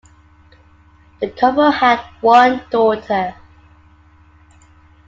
The 1.19 1.29
couple 1.29 1.69
had 1.69 1.99
one 2.21 2.63
daughter. 2.71 3.35